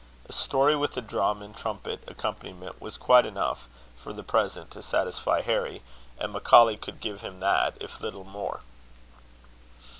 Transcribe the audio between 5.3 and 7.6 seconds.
Harry; and Macaulay could give him